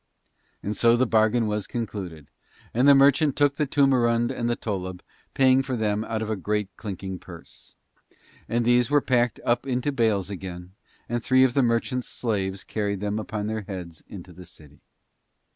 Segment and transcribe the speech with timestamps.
[0.63, 2.31] And so the bargain was concluded,
[2.73, 5.01] and the merchant took the toomarund and tollub,
[5.35, 7.75] paying for them out of a great clinking purse.
[8.49, 10.73] And these were packed up into bales again,
[11.07, 14.79] and three of the merchant's slaves carried them upon their heads into the city.